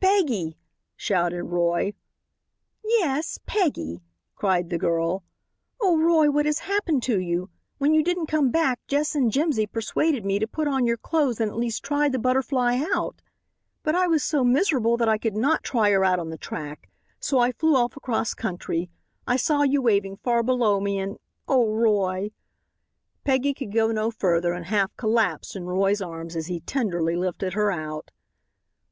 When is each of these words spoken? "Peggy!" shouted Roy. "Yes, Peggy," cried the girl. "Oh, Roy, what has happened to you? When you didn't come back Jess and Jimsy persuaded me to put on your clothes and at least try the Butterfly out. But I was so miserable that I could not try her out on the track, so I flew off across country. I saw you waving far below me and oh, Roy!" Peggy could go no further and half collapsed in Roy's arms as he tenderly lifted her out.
"Peggy!" 0.00 0.56
shouted 0.94 1.42
Roy. 1.42 1.92
"Yes, 2.84 3.40
Peggy," 3.46 4.00
cried 4.36 4.70
the 4.70 4.78
girl. 4.78 5.24
"Oh, 5.80 5.98
Roy, 5.98 6.30
what 6.30 6.46
has 6.46 6.60
happened 6.60 7.02
to 7.02 7.18
you? 7.18 7.50
When 7.78 7.92
you 7.92 8.04
didn't 8.04 8.28
come 8.28 8.52
back 8.52 8.78
Jess 8.86 9.16
and 9.16 9.28
Jimsy 9.28 9.66
persuaded 9.66 10.24
me 10.24 10.38
to 10.38 10.46
put 10.46 10.68
on 10.68 10.86
your 10.86 10.98
clothes 10.98 11.40
and 11.40 11.50
at 11.50 11.56
least 11.56 11.82
try 11.82 12.08
the 12.08 12.20
Butterfly 12.20 12.80
out. 12.94 13.22
But 13.82 13.96
I 13.96 14.06
was 14.06 14.22
so 14.22 14.44
miserable 14.44 14.96
that 14.98 15.08
I 15.08 15.18
could 15.18 15.34
not 15.34 15.64
try 15.64 15.90
her 15.90 16.04
out 16.04 16.20
on 16.20 16.30
the 16.30 16.38
track, 16.38 16.88
so 17.18 17.40
I 17.40 17.50
flew 17.50 17.74
off 17.74 17.96
across 17.96 18.34
country. 18.34 18.88
I 19.26 19.34
saw 19.34 19.62
you 19.62 19.82
waving 19.82 20.18
far 20.18 20.44
below 20.44 20.78
me 20.78 21.00
and 21.00 21.18
oh, 21.48 21.72
Roy!" 21.74 22.30
Peggy 23.24 23.52
could 23.52 23.72
go 23.72 23.90
no 23.90 24.12
further 24.12 24.52
and 24.52 24.66
half 24.66 24.96
collapsed 24.96 25.56
in 25.56 25.64
Roy's 25.64 26.00
arms 26.00 26.36
as 26.36 26.46
he 26.46 26.60
tenderly 26.60 27.16
lifted 27.16 27.54
her 27.54 27.72
out. 27.72 28.12